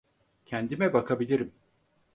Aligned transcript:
Kendime 0.45 0.93
bakabilirim. 0.93 1.51